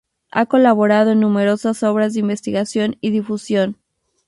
[0.31, 3.77] Ha colaborado en numerosas obras de investigación y difusión.